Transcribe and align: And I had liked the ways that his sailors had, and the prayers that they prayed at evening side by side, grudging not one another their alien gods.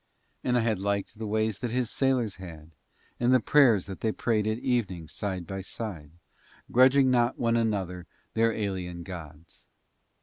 And 0.43 0.57
I 0.57 0.61
had 0.61 0.79
liked 0.79 1.19
the 1.19 1.27
ways 1.27 1.59
that 1.59 1.69
his 1.69 1.91
sailors 1.91 2.37
had, 2.37 2.71
and 3.19 3.31
the 3.31 3.39
prayers 3.39 3.85
that 3.85 4.01
they 4.01 4.11
prayed 4.11 4.47
at 4.47 4.57
evening 4.57 5.07
side 5.07 5.45
by 5.45 5.61
side, 5.61 6.09
grudging 6.71 7.11
not 7.11 7.37
one 7.37 7.55
another 7.55 8.07
their 8.33 8.51
alien 8.51 9.03
gods. 9.03 9.67